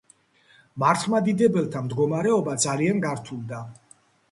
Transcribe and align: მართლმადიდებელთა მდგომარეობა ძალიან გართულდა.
მართლმადიდებელთა 0.83 1.85
მდგომარეობა 1.89 2.59
ძალიან 2.67 3.07
გართულდა. 3.07 3.65